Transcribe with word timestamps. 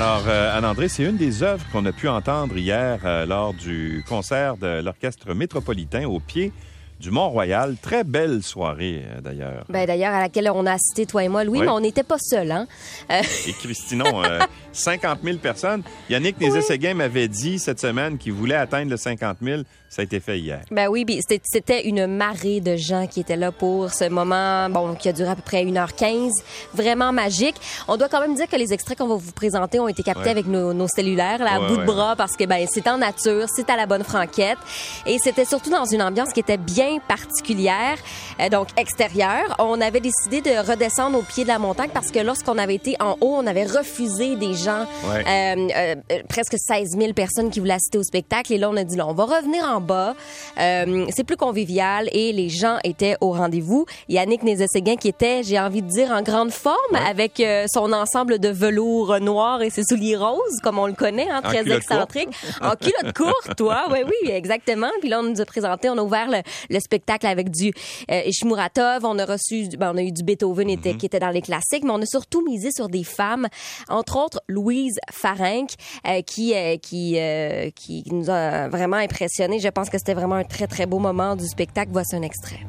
euh, 0.00 0.56
Anne-André, 0.56 0.88
c'est 0.88 1.04
une 1.04 1.16
des 1.16 1.42
œuvres 1.42 1.64
qu'on 1.70 1.84
a 1.86 1.92
pu 1.92 2.08
entendre 2.08 2.56
hier 2.56 2.98
euh, 3.04 3.26
lors 3.26 3.54
du 3.54 4.04
concert 4.08 4.56
de 4.56 4.82
l'Orchestre 4.82 5.34
métropolitain 5.34 6.08
au 6.08 6.18
pied 6.18 6.52
du 7.00 7.10
Mont-Royal. 7.10 7.76
Très 7.82 8.04
belle 8.04 8.42
soirée, 8.42 9.04
euh, 9.06 9.20
d'ailleurs. 9.20 9.64
Ben, 9.68 9.86
D'ailleurs, 9.86 10.14
à 10.14 10.20
laquelle 10.20 10.50
on 10.54 10.64
a 10.66 10.72
assisté, 10.72 11.06
toi 11.06 11.24
et 11.24 11.28
moi, 11.28 11.44
Louis, 11.44 11.58
Oui. 11.60 11.66
mais 11.66 11.72
on 11.72 11.80
n'était 11.80 12.02
pas 12.02 12.18
seuls. 12.18 12.50
Hein? 12.50 12.66
Euh, 13.10 13.20
Et 13.48 13.52
Christinon, 13.52 14.22
euh, 14.24 14.40
50 14.72 15.18
000 15.22 15.38
personnes. 15.38 15.82
Yannick 16.08 16.40
Nézet-Séguin 16.40 16.94
m'avait 16.94 17.28
dit 17.28 17.58
cette 17.58 17.80
semaine 17.80 18.16
qu'il 18.18 18.32
voulait 18.32 18.54
atteindre 18.56 18.90
le 18.90 18.96
50 18.96 19.38
000. 19.42 19.62
Ça 19.88 20.02
a 20.02 20.04
été 20.04 20.18
fait 20.18 20.40
hier. 20.40 20.60
Ben 20.72 20.88
oui, 20.88 21.06
c'était- 21.20 21.86
une 21.86 22.06
marée 22.08 22.60
de 22.60 22.74
gens 22.76 23.06
qui 23.06 23.20
étaient 23.20 23.36
là 23.36 23.52
pour 23.52 23.90
ce 23.90 24.08
moment, 24.08 24.68
bon, 24.68 24.94
qui 24.96 25.08
a 25.08 25.12
duré 25.12 25.30
à 25.30 25.36
peu 25.36 25.42
près 25.42 25.62
1h15, 25.64 26.32
vraiment 26.72 27.12
magique. 27.12 27.54
On 27.86 27.96
doit 27.96 28.08
quand 28.08 28.20
même 28.20 28.34
dire 28.34 28.48
que 28.48 28.56
les 28.56 28.72
extraits 28.72 28.98
qu'on 28.98 29.06
va 29.06 29.14
vous 29.14 29.30
présenter 29.32 29.78
ont 29.78 29.86
été 29.86 30.02
captés 30.02 30.24
Ouais. 30.24 30.30
avec 30.30 30.46
nos, 30.46 30.72
nos 30.72 30.88
cellulaires, 30.88 31.38
là, 31.38 31.54
à 31.54 31.60
Ouais, 31.60 31.68
bout 31.68 31.76
de 31.76 31.84
bras, 31.84 32.16
parce 32.16 32.36
que 32.36 32.44
ben 32.44 32.66
c'est 32.68 32.88
en 32.88 32.98
nature, 32.98 33.46
c'est 33.54 33.70
à 33.70 33.76
la 33.76 33.86
bonne 33.86 34.02
franquette, 34.02 34.58
et 35.06 35.18
c'était 35.22 35.44
surtout 35.44 35.70
dans 35.70 35.84
une 35.84 36.02
ambiance 36.02 36.32
qui 36.32 36.40
était 36.40 36.56
bien 36.56 36.93
particulière, 37.00 37.96
euh, 38.40 38.48
donc 38.48 38.68
extérieure. 38.76 39.54
On 39.58 39.80
avait 39.80 40.00
décidé 40.00 40.40
de 40.40 40.50
redescendre 40.70 41.18
au 41.18 41.22
pied 41.22 41.44
de 41.44 41.48
la 41.48 41.58
montagne 41.58 41.90
parce 41.92 42.10
que 42.10 42.18
lorsqu'on 42.18 42.58
avait 42.58 42.74
été 42.74 42.96
en 43.00 43.12
haut, 43.20 43.36
on 43.38 43.46
avait 43.46 43.64
refusé 43.64 44.36
des 44.36 44.54
gens, 44.54 44.86
Ouais. 45.08 45.24
euh, 45.26 45.94
euh, 46.12 46.22
presque 46.28 46.56
16 46.58 46.96
000 46.98 47.12
personnes 47.12 47.50
qui 47.50 47.60
voulaient 47.60 47.74
assister 47.74 47.98
au 47.98 48.02
spectacle. 48.02 48.52
Et 48.52 48.58
là, 48.58 48.70
on 48.70 48.76
a 48.76 48.84
dit, 48.84 48.96
là, 48.96 49.06
on 49.06 49.14
va 49.14 49.24
revenir 49.24 49.64
en 49.64 49.80
bas. 49.80 50.14
C'est 50.56 51.24
plus 51.24 51.36
convivial 51.36 52.08
et 52.12 52.32
les 52.32 52.48
gens 52.48 52.78
étaient 52.84 53.16
au 53.20 53.32
rendez-vous. 53.32 53.86
Yannick 54.08 54.42
Nézet-Séguin 54.42 54.96
qui 54.96 55.08
était, 55.08 55.42
j'ai 55.42 55.58
envie 55.58 55.82
de 55.82 55.88
dire, 55.88 56.10
en 56.10 56.22
grande 56.22 56.50
forme 56.52 56.96
avec 57.06 57.42
son 57.72 57.92
ensemble 57.92 58.38
de 58.38 58.48
velours 58.48 59.18
noir 59.20 59.62
et 59.62 59.70
ses 59.70 59.82
souliers 59.84 60.16
roses, 60.16 60.60
comme 60.62 60.78
on 60.78 60.86
le 60.86 60.92
connaît, 60.92 61.28
hein, 61.30 61.40
très 61.42 61.70
excentrique. 61.70 62.28
En 62.62 62.74
culotte 62.76 63.14
courte, 63.16 63.56
toi. 63.56 63.84
Oui, 63.94 63.98
oui, 64.06 64.30
exactement. 64.30 64.88
Puis 65.00 65.08
là, 65.08 65.20
on 65.20 65.22
nous 65.24 65.40
a 65.40 65.44
présenté, 65.44 65.88
on 65.88 65.98
a 65.98 66.02
ouvert 66.02 66.28
le, 66.70 66.73
le 66.74 66.80
spectacle 66.80 67.26
avec 67.26 67.50
du 67.50 67.72
euh, 68.10 68.22
Ishmuratov. 68.26 69.04
On 69.04 69.18
a 69.18 69.24
reçu, 69.24 69.68
ben, 69.78 69.92
on 69.94 69.96
a 69.96 70.02
eu 70.02 70.12
du 70.12 70.22
Beethoven 70.22 70.68
était- 70.68 70.94
qui 70.94 71.06
était 71.06 71.20
dans 71.20 71.30
les 71.30 71.40
classiques, 71.40 71.84
mais 71.84 71.90
on 71.92 72.02
a 72.02 72.06
surtout 72.06 72.44
misé 72.44 72.70
sur 72.70 72.88
des 72.88 73.04
femmes, 73.04 73.46
entre 73.88 74.18
autres 74.22 74.40
Louise 74.48 74.98
Farenc, 75.10 75.68
euh, 76.06 76.20
qui, 76.22 76.54
euh, 76.54 76.76
qui, 76.76 77.16
euh, 77.18 77.70
qui 77.74 78.04
nous 78.10 78.28
a 78.28 78.68
vraiment 78.68 78.96
impressionnés. 78.96 79.60
Je 79.60 79.68
pense 79.68 79.88
que 79.88 79.98
c'était 79.98 80.14
vraiment 80.14 80.34
un 80.36 80.44
très, 80.44 80.66
très 80.66 80.86
beau 80.86 80.98
moment 80.98 81.36
du 81.36 81.46
spectacle. 81.46 81.90
Voici 81.92 82.16
un 82.16 82.22
extrait. 82.22 82.60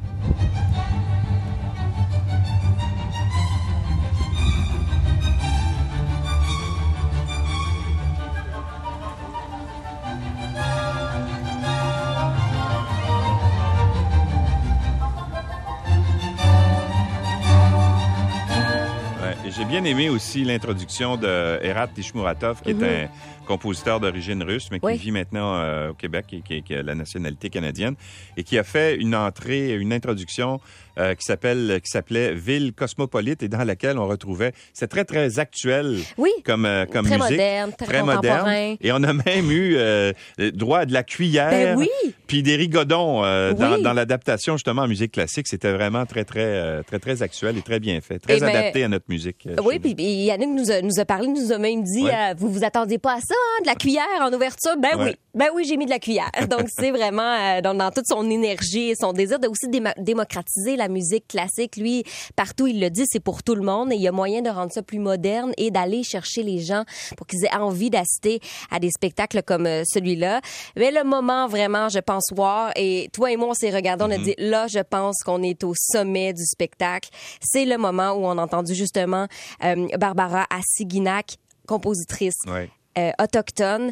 J'ai 19.56 19.64
bien 19.64 19.86
aimé 19.86 20.10
aussi 20.10 20.44
l'introduction 20.44 21.16
de 21.16 21.60
Erat 21.64 21.88
Tishmuratov, 21.88 22.62
qui 22.62 22.72
est 22.72 22.84
un 22.84 23.08
compositeur 23.46 24.00
d'origine 24.00 24.44
russe, 24.44 24.68
mais 24.72 24.80
qui 24.80 24.86
Oui. 24.86 24.98
vit 24.98 25.12
maintenant 25.12 25.56
euh, 25.56 25.90
au 25.92 25.94
Québec 25.94 26.26
et 26.34 26.42
qui, 26.42 26.62
qui 26.64 26.76
a 26.76 26.82
la 26.84 26.96
nationalité 26.96 27.50
canadienne, 27.50 27.96
et 28.38 28.44
qui 28.44 28.58
a 28.58 28.64
fait 28.64 28.96
une 28.96 29.16
entrée, 29.16 29.74
une 29.76 29.94
introduction 29.94 30.60
euh, 30.98 31.14
qui 31.14 31.24
s'appelle, 31.24 31.80
qui 31.84 31.90
s'appelait 31.92 32.34
Ville 32.34 32.72
cosmopolite, 32.74 33.44
et 33.44 33.48
dans 33.50 33.64
laquelle 33.64 33.98
on 33.98 34.08
retrouvait, 34.08 34.54
c'est 34.74 34.88
très 34.88 35.04
très 35.06 35.40
actuel 35.40 35.98
Oui. 36.18 36.30
comme 36.46 36.66
euh, 36.66 36.86
comme 36.86 37.06
Très 37.06 37.16
musique, 37.18 37.32
moderne, 37.32 37.72
très 37.78 38.02
moderne, 38.04 38.22
contemporain. 38.22 38.76
et 38.82 38.92
on 38.92 39.04
a 39.04 39.14
même 39.14 39.52
eu 39.52 39.76
euh, 39.78 40.12
droit 40.54 40.80
à 40.80 40.86
de 40.86 40.94
la 40.94 41.04
cuillère, 41.04 41.50
Ben 41.52 41.78
oui. 41.78 41.90
puis 42.28 42.44
des 42.44 42.56
rigodons 42.56 43.22
dans, 43.54 43.94
l'adaptation 43.94 44.56
justement 44.58 44.84
en 44.84 44.88
musique 44.88 45.12
classique. 45.14 45.48
C'était 45.48 45.72
vraiment 45.74 46.06
très 46.06 46.24
très 46.24 46.82
très 46.84 47.00
très 47.00 47.22
actuel 47.22 47.58
et 47.58 47.62
très 47.62 47.80
bien 47.80 48.00
fait, 48.02 48.20
très 48.20 48.38
Et 48.38 48.40
ben, 48.40 48.48
adapté 48.50 48.84
à 48.84 48.88
notre 48.88 49.06
musique. 49.10 49.48
Oui, 49.64 49.80
puis 49.80 49.94
Yannick 49.98 50.50
nous 50.50 50.72
a, 50.72 50.82
nous 50.82 51.00
a 51.00 51.06
parlé, 51.06 51.28
nous 51.28 51.52
a 51.52 51.58
même 51.58 51.84
dit, 51.84 52.04
Ouais. 52.04 52.34
vous 52.38 52.50
vous 52.52 52.64
attendiez 52.64 52.98
pas 53.00 53.16
à 53.16 53.20
ça, 53.20 53.35
hein, 53.36 53.62
de 53.62 53.68
la 53.68 53.76
cuillère 53.76 54.06
en 54.22 54.32
ouverture? 54.34 54.76
Ben 54.78 54.98
Ouais. 54.98 55.06
oui, 55.06 55.16
ben 55.34 55.48
oui, 55.56 55.66
j'ai 55.68 55.78
mis 55.78 55.86
de 55.86 55.90
la 55.92 56.00
cuillère. 56.00 56.32
Donc 56.50 56.68
c'est 56.70 56.92
vraiment 56.92 57.22
euh, 57.58 57.62
dans, 57.62 57.74
dans 57.74 57.92
toute 57.92 58.08
son 58.08 58.30
énergie 58.30 58.90
et 58.92 58.96
son 58.96 59.14
désir 59.14 59.40
de 59.40 59.48
aussi 59.48 59.68
déma- 59.68 59.94
démocratiser 59.98 60.76
la 60.76 60.88
musique 60.88 61.28
classique. 61.28 61.76
Lui, 61.78 62.04
partout 62.36 62.68
il 62.68 62.80
le 62.80 62.90
dit, 62.90 63.04
c'est 63.08 63.20
pour 63.20 63.44
tout 63.44 63.56
le 63.56 63.62
monde 63.64 63.92
et 63.92 63.96
il 63.96 64.02
y 64.02 64.08
a 64.08 64.12
moyen 64.12 64.42
de 64.42 64.50
rendre 64.50 64.72
ça 64.72 64.82
plus 64.82 65.00
moderne 65.00 65.52
et 65.58 65.72
d'aller 65.72 66.04
chercher 66.04 66.44
les 66.44 66.60
gens 66.60 66.84
pour 67.18 67.28
qu'ils 67.28 67.44
aient 67.46 67.56
envie 67.56 67.90
d'assister 67.90 68.40
à 68.72 68.80
des 68.80 68.90
spectacles 68.90 69.42
comme 69.44 69.66
euh, 69.68 69.84
celui-là. 69.86 70.42
Mais 70.76 70.92
le 70.92 71.04
moment 71.04 71.48
vraiment, 71.48 71.90
je 71.90 72.00
pense 72.00 72.26
voir 72.34 72.72
et 72.76 73.10
toi 73.14 73.32
et 73.32 73.38
moi 73.38 73.50
on 73.50 73.54
s'est 73.54 73.72
regardé, 73.72 74.04
on 74.06 74.12
a 74.12 74.18
dit 74.18 74.36
là, 74.38 74.68
je 74.68 74.80
pense 74.80 75.18
qu'on 75.24 75.42
est 75.44 75.64
au 75.64 75.74
sommet 75.76 76.34
du 76.34 76.44
spectacle. 76.46 77.10
C'est 77.42 77.66
le 77.66 77.78
moment 77.78 78.12
où 78.12 78.26
on 78.26 78.38
a 78.38 78.42
entendu 78.44 78.74
justement 78.76 79.28
euh, 79.64 79.88
Barbara 79.98 80.46
Assiginac, 80.50 81.36
compositrice 81.68 82.36
Ouais. 82.48 82.70
Euh, 82.98 83.12
autochtone. 83.22 83.92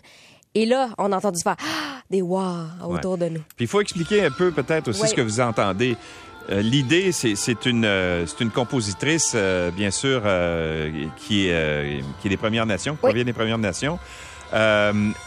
Et 0.56 0.66
là, 0.66 0.90
on 0.98 1.12
a 1.12 1.18
entendu 1.18 1.42
faire 1.42 1.56
Ah, 1.60 2.02
des 2.12 2.22
wow 2.22 2.66
autour 2.88 3.18
de 3.18 3.26
nous. 3.28 3.42
Puis 3.56 3.66
il 3.66 3.68
faut 3.68 3.82
expliquer 3.82 4.24
un 4.26 4.32
peu 4.32 4.52
peut-être 4.52 4.90
aussi 4.90 5.08
ce 5.08 5.14
que 5.16 5.22
vous 5.22 5.40
entendez. 5.40 5.98
Euh, 6.52 6.62
L'idée, 6.62 7.12
c'est 7.12 7.66
une, 7.66 7.86
euh, 7.86 8.26
une 8.40 8.52
compositrice, 8.52 9.32
euh, 9.34 9.72
bien 9.72 9.92
sûr, 9.92 10.22
qui, 11.18 11.48
est, 11.48 12.04
qui 12.22 12.28
est 12.28 12.30
des 12.30 12.38
Premières 12.38 12.66
Nations, 12.66 12.94
qui 12.94 13.00
Oui. 13.04 13.10
provient 13.10 13.24
des 13.26 13.34
Premières 13.34 13.58
Nations. 13.58 13.98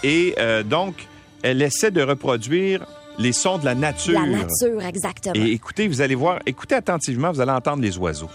Et 0.04 0.34
donc, 0.64 0.94
elle 1.42 1.62
essaie 1.62 1.90
de 1.90 2.02
reproduire 2.02 2.86
les 3.18 3.32
sons 3.32 3.58
de 3.58 3.64
la 3.64 3.74
nature. 3.74 4.20
La 4.20 4.26
nature, 4.26 4.84
exactement. 4.86 5.34
Et 5.34 5.52
écoutez, 5.52 5.88
vous 5.88 6.02
allez 6.02 6.14
voir, 6.14 6.38
écoutez 6.44 6.74
attentivement, 6.74 7.32
vous 7.32 7.40
allez 7.40 7.50
entendre 7.52 7.82
les 7.82 7.96
oiseaux. 7.98 8.28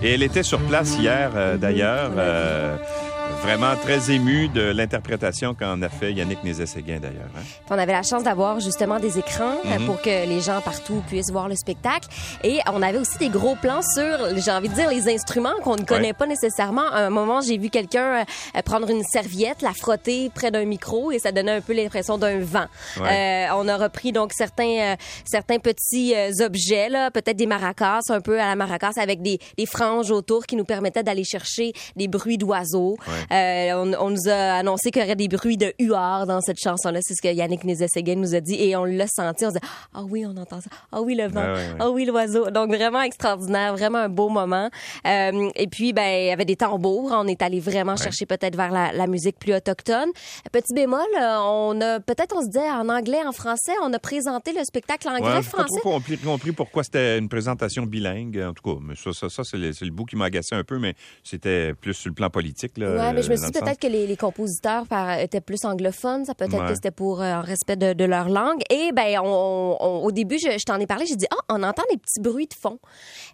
Et 0.00 0.14
elle 0.14 0.22
était 0.22 0.42
sur 0.44 0.60
place 0.60 0.96
hier, 0.98 1.32
euh, 1.34 1.56
d'ailleurs, 1.56 2.12
euh, 2.16 2.76
vraiment 3.42 3.74
très 3.76 4.10
émue 4.10 4.48
de 4.48 4.60
l'interprétation 4.62 5.54
qu'en 5.54 5.80
a 5.82 5.88
fait 5.88 6.12
Yannick 6.12 6.42
Nézet-Séguin, 6.44 6.98
d'ailleurs. 7.00 7.28
hein. 7.36 7.42
On 7.70 7.78
avait 7.78 7.92
la 7.92 8.02
chance 8.02 8.22
d'avoir 8.22 8.60
justement 8.60 8.98
des 8.98 9.18
écrans 9.18 9.56
euh, 9.64 9.78
Mhm. 9.78 9.86
pour 9.86 10.00
que 10.02 10.26
les 10.28 10.40
gens 10.40 10.60
partout 10.60 11.02
puissent 11.08 11.30
voir 11.30 11.48
le 11.48 11.54
spectacle. 11.54 12.08
Et 12.44 12.58
on 12.72 12.82
avait 12.82 12.98
aussi 12.98 13.16
des 13.18 13.28
gros 13.28 13.54
plans 13.56 13.80
sur, 13.82 14.36
j'ai 14.36 14.50
envie 14.50 14.68
de 14.68 14.74
dire, 14.74 14.90
les 14.90 15.08
instruments 15.12 15.54
qu'on 15.62 15.76
ne 15.76 15.84
connaît 15.84 16.08
Ouais. 16.08 16.12
pas 16.12 16.26
nécessairement. 16.26 16.86
À 16.90 17.00
un 17.06 17.10
moment, 17.10 17.40
j'ai 17.40 17.58
vu 17.58 17.70
quelqu'un 17.70 18.24
euh, 18.56 18.62
prendre 18.64 18.90
une 18.90 19.02
serviette, 19.04 19.62
la 19.62 19.72
frotter 19.72 20.30
près 20.34 20.50
d'un 20.50 20.64
micro 20.64 21.10
et 21.12 21.18
ça 21.18 21.32
donnait 21.32 21.52
un 21.52 21.60
peu 21.60 21.72
l'impression 21.74 22.18
d'un 22.18 22.38
vent. 22.40 22.66
Ouais. 23.00 23.46
Euh, 23.48 23.54
on 23.56 23.68
a 23.68 23.76
repris 23.76 24.12
donc 24.12 24.32
certains, 24.34 24.92
euh, 24.92 24.96
certains 25.24 25.58
petits 25.58 26.14
euh, 26.14 26.30
objets, 26.44 26.88
là, 26.88 27.10
peut-être 27.10 27.36
des 27.36 27.46
maracas, 27.46 28.00
un 28.10 28.20
peu 28.20 28.40
à 28.40 28.46
la 28.46 28.56
maracas 28.56 28.92
avec 28.96 29.22
des, 29.22 29.38
des 29.56 29.66
franges 29.66 30.10
autour 30.10 30.44
qui 30.46 30.56
nous 30.56 30.64
permettaient 30.64 31.02
d'aller 31.02 31.24
chercher 31.24 31.72
des 31.96 32.08
bruits 32.08 32.38
d'oiseaux. 32.38 32.96
Euh, 33.32 33.72
on, 33.74 34.06
on 34.06 34.10
nous 34.10 34.28
a 34.28 34.54
annoncé 34.58 34.90
qu'il 34.90 35.02
y 35.02 35.04
aurait 35.04 35.16
des 35.16 35.28
bruits 35.28 35.56
de 35.56 35.72
huards 35.78 36.26
dans 36.26 36.40
cette 36.40 36.58
chanson-là. 36.60 37.00
C'est 37.02 37.14
ce 37.14 37.22
que 37.22 37.32
Yannick 37.32 37.64
Nézet-Séguin 37.64 38.16
nous 38.16 38.34
a 38.34 38.40
dit 38.40 38.54
et 38.54 38.76
on 38.76 38.84
l'a 38.84 39.06
senti. 39.06 39.44
On 39.46 39.50
se 39.50 39.54
dit 39.54 39.66
ah 39.94 40.02
oui, 40.08 40.24
on 40.26 40.36
entend 40.36 40.60
ça. 40.60 40.70
Ah 40.92 41.02
oui, 41.02 41.14
le 41.14 41.26
vent. 41.28 41.40
Ouais, 41.40 41.46
ouais, 41.48 41.54
ouais. 41.54 41.76
Ah 41.80 41.90
oui, 41.90 42.04
l'oiseau. 42.04 42.50
Donc 42.50 42.68
vraiment 42.74 43.02
extraordinaire, 43.02 43.74
vraiment 43.76 43.98
un 43.98 44.08
beau 44.08 44.28
moment. 44.28 44.70
Euh, 45.06 45.50
et 45.54 45.66
puis 45.66 45.92
ben 45.92 46.08
il 46.08 46.26
y 46.26 46.30
avait 46.30 46.44
des 46.44 46.56
tambours. 46.56 47.10
On 47.12 47.26
est 47.26 47.42
allé 47.42 47.60
vraiment 47.60 47.96
chercher 47.96 48.26
peut-être 48.26 48.56
vers 48.56 48.70
la, 48.72 48.92
la 48.92 49.06
musique 49.06 49.38
plus 49.38 49.54
autochtone. 49.54 50.08
Petit 50.52 50.74
bémol, 50.74 51.00
euh, 51.20 51.36
on 51.40 51.80
a 51.80 52.00
peut-être 52.00 52.34
on 52.36 52.42
se 52.42 52.48
dit 52.48 52.58
en 52.58 52.88
anglais, 52.88 53.20
en 53.26 53.32
français, 53.32 53.72
on 53.82 53.92
a 53.92 53.98
présenté 53.98 54.52
le 54.52 54.64
spectacle 54.64 55.08
en 55.08 55.12
Ouais, 55.12 55.20
anglais, 55.20 55.42
j'ai 55.42 55.50
pas 55.50 55.58
français. 55.64 55.80
trop 55.80 56.00
compris, 56.00 56.52
pourquoi 56.52 56.84
c'était 56.84 57.18
une 57.18 57.28
présentation 57.28 57.84
bilingue. 57.84 58.38
En 58.48 58.52
tout 58.52 58.62
cas, 58.62 58.78
mais 58.82 58.94
ça, 58.94 59.12
ça, 59.12 59.28
ça 59.28 59.42
c'est 59.44 59.56
le, 59.56 59.70
le 59.80 59.90
bout 59.90 60.04
qui 60.04 60.16
m'a 60.16 60.26
agacé 60.26 60.54
un 60.54 60.64
peu, 60.64 60.78
mais 60.78 60.94
c'était 61.22 61.74
plus 61.74 61.94
sur 61.94 62.08
le 62.10 62.14
plan 62.14 62.30
politique. 62.30 62.76
Là, 62.78 62.88
Ouais, 62.88 63.07
mais 63.12 63.22
je 63.22 63.30
me 63.30 63.36
suis 63.36 63.50
dit 63.50 63.58
peut-être 63.58 63.78
que 63.80 63.86
les, 63.86 64.06
les 64.06 64.16
compositeurs 64.16 64.86
par- 64.86 65.18
étaient 65.18 65.40
plus 65.40 65.64
anglophones, 65.64 66.24
ça 66.24 66.34
peut-être 66.34 66.58
Ouais. 66.62 66.68
que 66.68 66.74
c'était 66.74 66.90
pour 66.90 67.20
euh, 67.22 67.34
en 67.34 67.42
respect 67.42 67.76
de, 67.76 67.92
de 67.92 68.04
leur 68.04 68.28
langue. 68.28 68.60
Et 68.70 68.90
ben, 68.92 69.18
on, 69.22 69.76
on- 69.80 70.04
au 70.04 70.10
début, 70.12 70.38
je, 70.38 70.50
je 70.58 70.64
t'en 70.64 70.78
ai 70.80 70.86
parlé, 70.86 71.06
j'ai 71.06 71.16
dit 71.16 71.26
ah, 71.30 71.36
on 71.48 71.62
entend 71.62 71.82
des 71.90 71.96
petits 71.98 72.20
bruits 72.20 72.46
de 72.46 72.54
fond. 72.54 72.78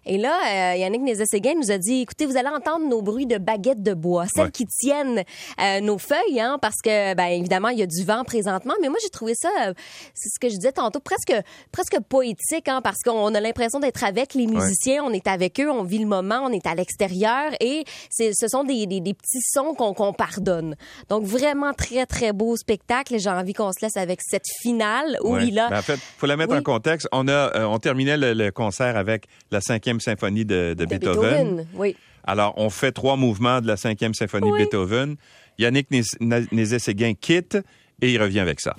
Et 0.05 0.17
là, 0.17 0.73
euh, 0.73 0.75
Yannick 0.77 1.01
Nézet-Séguin 1.01 1.55
nous 1.55 1.71
a 1.71 1.77
dit, 1.77 2.01
écoutez, 2.01 2.25
vous 2.25 2.37
allez 2.37 2.49
entendre 2.49 2.87
nos 2.87 3.01
bruits 3.01 3.25
de 3.25 3.37
baguettes 3.37 3.81
de 3.83 3.93
bois, 3.93 4.25
celles 4.33 4.45
Ouais. 4.45 4.51
qui 4.51 4.65
tiennent 4.67 5.23
euh, 5.61 5.79
nos 5.81 5.97
feuilles, 5.97 6.39
hein, 6.39 6.57
parce 6.61 6.81
que 6.83 7.13
ben 7.15 7.25
évidemment, 7.27 7.69
il 7.69 7.79
y 7.79 7.83
a 7.83 7.87
du 7.87 8.03
vent 8.03 8.23
présentement. 8.23 8.73
Mais 8.81 8.89
moi, 8.89 8.97
j'ai 9.01 9.09
trouvé 9.09 9.33
ça, 9.35 9.49
euh, 9.67 9.73
c'est 10.13 10.29
ce 10.29 10.39
que 10.39 10.49
je 10.49 10.55
disais 10.55 10.71
tantôt, 10.71 10.99
presque 10.99 11.33
presque 11.71 11.97
poétique, 12.07 12.67
hein, 12.67 12.81
parce 12.83 12.97
qu'on 13.03 13.33
a 13.33 13.39
l'impression 13.39 13.79
d'être 13.79 14.03
avec 14.03 14.33
les 14.33 14.47
musiciens, 14.47 15.03
on 15.03 15.11
est 15.11 15.27
avec 15.27 15.59
eux, 15.59 15.69
on 15.71 15.83
vit 15.83 15.99
le 15.99 16.05
moment, 16.05 16.41
on 16.43 16.51
est 16.51 16.65
à 16.67 16.75
l'extérieur, 16.75 17.51
et 17.59 17.83
ce 18.11 18.47
sont 18.47 18.63
des, 18.63 18.85
des, 18.85 18.99
des 19.01 19.13
petits 19.13 19.41
sons 19.41 19.64
qu'on 19.73 19.93
qu'on 19.93 20.13
pardonne. 20.13 20.75
Donc 21.09 21.23
vraiment 21.25 21.73
très 21.73 22.05
très 22.05 22.31
beau 22.33 22.55
spectacle. 22.55 23.17
J'ai 23.17 23.29
envie 23.29 23.53
qu'on 23.53 23.71
se 23.71 23.83
laisse 23.83 23.97
avec 23.97 24.19
cette 24.21 24.45
finale 24.61 25.17
où 25.23 25.37
il 25.37 25.57
a 25.57 25.69
Ben, 25.69 25.79
en 25.79 25.81
fait, 25.81 25.99
faut 26.17 26.27
la 26.27 26.37
mettre 26.37 26.51
Oui. 26.53 26.59
en 26.59 26.63
contexte. 26.63 27.07
On 27.11 27.27
a, 27.27 27.31
euh, 27.31 27.65
on 27.65 27.79
terminait 27.79 28.17
le, 28.17 28.33
le 28.33 28.51
concert 28.51 28.97
avec 28.97 29.25
la 29.51 29.61
cinquième 29.61 29.99
symphonie 29.99 30.45
de, 30.45 30.75
de 30.77 30.83
de 30.83 30.85
Beethoven. 30.85 31.21
Beethoven. 31.55 31.67
Oui. 31.73 31.95
Alors, 32.25 32.53
on 32.57 32.69
fait 32.69 32.91
trois 32.91 33.15
mouvements 33.17 33.61
de 33.61 33.67
la 33.67 33.77
cinquième 33.77 34.13
symphonie 34.13 34.51
de 34.51 34.57
Beethoven. 34.57 35.15
Yannick 35.57 35.87
Nézet-Séguin 36.51 37.13
quitte 37.13 37.57
et 38.01 38.11
il 38.13 38.21
revient 38.21 38.39
avec 38.39 38.59
ça. 38.59 38.75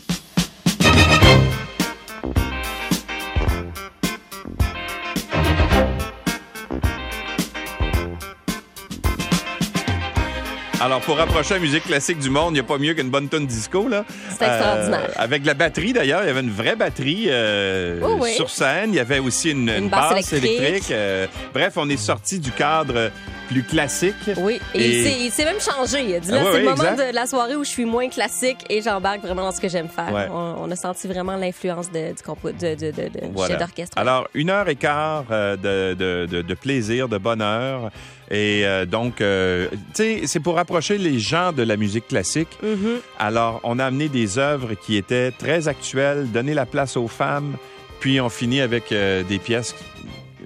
Alors, 10.86 11.00
pour 11.00 11.16
rapprocher 11.16 11.54
la 11.54 11.58
musique 11.60 11.82
classique 11.82 12.20
du 12.20 12.30
monde, 12.30 12.50
il 12.50 12.54
n'y 12.54 12.60
a 12.60 12.62
pas 12.62 12.78
mieux 12.78 12.94
qu'une 12.94 13.10
bonne 13.10 13.28
tonne 13.28 13.44
disco, 13.44 13.88
là. 13.88 14.04
Euh, 14.08 14.34
C'est 14.38 14.46
extraordinaire. 14.46 15.10
avec 15.16 15.44
la 15.44 15.54
batterie, 15.54 15.92
d'ailleurs, 15.92 16.22
il 16.22 16.28
y 16.28 16.30
avait 16.30 16.38
une 16.42 16.50
vraie 16.52 16.76
batterie 16.76 17.24
euh, 17.28 17.98
Oh 18.04 18.18
oui. 18.20 18.34
sur 18.34 18.48
scène. 18.50 18.90
Il 18.90 18.94
y 18.94 19.00
avait 19.00 19.18
aussi 19.18 19.50
une, 19.50 19.68
Une 19.68 19.84
une 19.84 19.88
basse 19.88 20.14
basse, 20.14 20.32
électrique. 20.34 20.60
électrique. 20.60 20.92
Euh, 20.92 21.26
bref, 21.52 21.72
on 21.74 21.88
est 21.88 21.96
sorti 21.96 22.38
du 22.38 22.52
cadre 22.52 23.10
plus 23.48 23.62
classique. 23.62 24.14
Oui, 24.38 24.60
et, 24.74 24.78
Et- 24.80 25.24
il 25.26 25.30
s'est- 25.30 25.44
même 25.44 25.60
changé. 25.60 26.04
Il 26.08 26.14
a 26.14 26.20
dit 26.20 26.28
Ah 26.32 26.36
oui, 26.36 26.40
c'est 26.44 26.50
oui, 26.52 26.58
le 26.64 26.70
moment 26.70 26.82
exact. 26.90 27.08
de 27.10 27.14
la 27.14 27.26
soirée 27.26 27.56
où 27.56 27.64
je 27.64 27.70
suis 27.70 27.84
moins 27.84 28.08
classique 28.08 28.58
et 28.68 28.82
j'embarque 28.82 29.20
vraiment 29.22 29.42
dans 29.42 29.52
ce 29.52 29.60
que 29.60 29.68
j'aime 29.68 29.88
faire. 29.88 30.12
Ouais. 30.12 30.26
On, 30.30 30.56
on 30.64 30.70
a 30.70 30.76
senti 30.76 31.06
vraiment 31.06 31.36
l'influence 31.36 31.90
de, 31.90 32.08
du 32.16 32.22
compo, 32.24 32.50
de, 32.50 32.74
de, 32.74 32.90
de, 32.90 33.08
de 33.08 33.20
Voilà. 33.32 33.54
chef 33.54 33.58
d'orchestre. 33.66 33.96
Alors, 33.98 34.28
une 34.34 34.50
heure 34.50 34.68
et 34.68 34.76
quart 34.76 35.24
euh, 35.30 35.56
de, 35.56 36.54
plaisir, 36.54 37.08
de 37.08 37.18
bonheur. 37.18 37.90
Et 38.30 38.66
euh, 38.66 38.86
donc, 38.86 39.20
euh, 39.20 39.68
tu 39.94 40.02
sais, 40.02 40.20
c'est 40.26 40.40
pour 40.40 40.56
rapprocher 40.56 40.98
les 40.98 41.18
gens 41.20 41.52
de 41.52 41.62
la 41.62 41.76
musique 41.76 42.08
classique. 42.08 42.48
Mhm. 42.62 42.96
Alors, 43.20 43.60
on 43.62 43.78
a 43.78 43.84
amené 43.84 44.08
des 44.08 44.38
œuvres 44.38 44.74
qui 44.74 44.96
étaient 44.96 45.30
très 45.30 45.68
actuelles, 45.68 46.30
donné 46.32 46.52
la 46.52 46.66
place 46.66 46.96
aux 46.96 47.06
femmes, 47.06 47.56
puis 48.00 48.20
on 48.20 48.28
finit 48.28 48.60
avec 48.60 48.90
euh, 48.90 49.22
des 49.22 49.38
pièces 49.38 49.74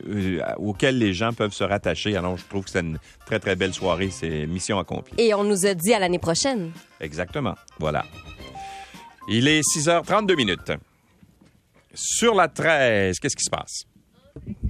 euh, 0.06 0.40
auxquelles 0.58 0.98
les 0.98 1.12
gens 1.12 1.32
peuvent 1.32 1.52
se 1.52 1.64
rattacher. 1.64 2.16
Alors, 2.16 2.36
je 2.36 2.44
trouve 2.46 2.64
que 2.64 2.70
c'est 2.70 2.80
une 2.80 2.98
très, 3.26 3.38
très 3.38 3.56
belle 3.56 3.74
soirée. 3.74 4.10
C'est 4.10 4.46
mission 4.46 4.78
accomplie. 4.78 5.14
Et 5.18 5.34
on 5.34 5.44
nous 5.44 5.66
a 5.66 5.74
dit 5.74 5.92
à 5.92 5.98
l'année 5.98 6.18
prochaine. 6.18 6.72
Exactement. 7.00 7.54
Voilà. 7.78 8.04
Il 9.28 9.48
est 9.48 9.60
6h32 9.60 10.36
minutes. 10.36 10.72
Sur 11.94 12.34
la 12.34 12.48
13, 12.48 13.18
qu'est-ce 13.18 13.36
qui 13.36 13.44
se 13.44 13.50
passe? 13.50 13.84